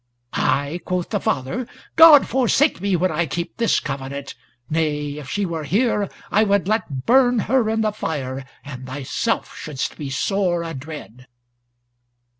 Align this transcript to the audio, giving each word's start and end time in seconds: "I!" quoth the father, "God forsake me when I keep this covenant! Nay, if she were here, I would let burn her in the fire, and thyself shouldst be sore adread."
"I!" 0.33 0.79
quoth 0.83 1.09
the 1.11 1.19
father, 1.19 1.67
"God 1.95 2.27
forsake 2.27 2.81
me 2.81 2.95
when 2.95 3.11
I 3.11 3.27
keep 3.27 3.57
this 3.57 3.79
covenant! 3.79 4.33
Nay, 4.67 5.19
if 5.19 5.29
she 5.29 5.45
were 5.45 5.63
here, 5.63 6.09
I 6.31 6.43
would 6.43 6.67
let 6.67 7.05
burn 7.05 7.37
her 7.37 7.69
in 7.69 7.81
the 7.81 7.91
fire, 7.91 8.43
and 8.65 8.87
thyself 8.87 9.55
shouldst 9.55 9.99
be 9.99 10.09
sore 10.09 10.63
adread." 10.63 11.27